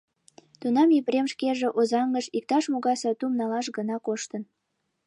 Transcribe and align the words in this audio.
Тунам 0.59 0.89
Епрем 0.99 1.25
шкеже 1.33 1.67
Озаҥыш 1.79 2.25
иктаж-могай 2.37 2.95
сатум 3.01 3.31
налаш 3.39 3.67
гына 3.77 3.95
коштын. 4.05 4.43